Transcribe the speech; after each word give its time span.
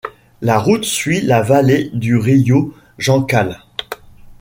La 0.41 0.57
route 0.57 0.83
suit 0.83 1.21
la 1.21 1.43
vallée 1.43 1.91
du 1.93 2.17
rio 2.17 2.73
Juncal. 2.97 3.61